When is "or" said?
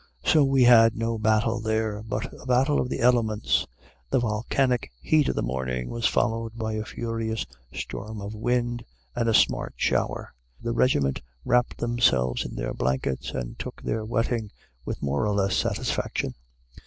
15.27-15.35